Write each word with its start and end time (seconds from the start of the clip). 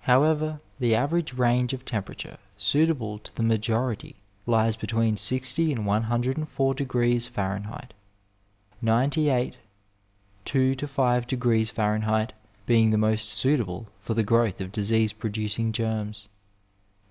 However, 0.00 0.60
the 0.78 0.94
average 0.94 1.32
range 1.32 1.72
of 1.72 1.86
temperature 1.86 2.36
suitable 2.58 3.18
to 3.20 3.34
the 3.34 3.42
majority 3.42 4.16
lies 4.44 4.76
between 4.76 5.16
60 5.16 5.72
and 5.72 5.86
104 5.86 6.74
degrees 6.74 7.26
Fahrenheit, 7.26 7.94
98 8.82 9.56
2 10.44 10.76
6 10.78 11.24
degrees 11.24 11.70
Fahrenheit 11.70 12.34
being 12.66 12.90
the 12.90 12.98
most 12.98 13.30
suitable 13.30 13.86
for 14.00 14.12
the 14.12 14.22
growth 14.22 14.60
of 14.60 14.70
disease 14.70 15.14
producing 15.14 15.72
germs. 15.72 16.28